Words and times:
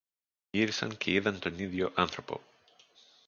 Γύρισαν 0.51 0.97
και 0.97 1.11
είδαν 1.11 1.39
τον 1.39 1.59
ίδιο 1.59 1.91
άνθρωπο. 1.95 2.41